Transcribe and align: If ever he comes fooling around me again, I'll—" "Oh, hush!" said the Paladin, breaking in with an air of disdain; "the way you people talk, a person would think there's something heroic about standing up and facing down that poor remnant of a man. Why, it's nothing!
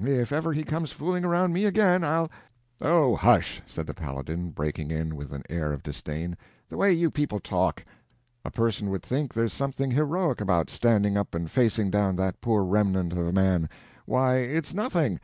If 0.00 0.32
ever 0.32 0.52
he 0.52 0.64
comes 0.64 0.90
fooling 0.90 1.24
around 1.24 1.52
me 1.52 1.64
again, 1.64 2.02
I'll—" 2.02 2.28
"Oh, 2.82 3.14
hush!" 3.14 3.62
said 3.66 3.86
the 3.86 3.94
Paladin, 3.94 4.50
breaking 4.50 4.90
in 4.90 5.14
with 5.14 5.32
an 5.32 5.44
air 5.48 5.72
of 5.72 5.84
disdain; 5.84 6.36
"the 6.68 6.76
way 6.76 6.92
you 6.92 7.08
people 7.08 7.38
talk, 7.38 7.84
a 8.44 8.50
person 8.50 8.90
would 8.90 9.04
think 9.04 9.32
there's 9.32 9.52
something 9.52 9.92
heroic 9.92 10.40
about 10.40 10.70
standing 10.70 11.16
up 11.16 11.36
and 11.36 11.48
facing 11.48 11.92
down 11.92 12.16
that 12.16 12.40
poor 12.40 12.64
remnant 12.64 13.12
of 13.12 13.24
a 13.28 13.32
man. 13.32 13.68
Why, 14.06 14.38
it's 14.38 14.74
nothing! 14.74 15.20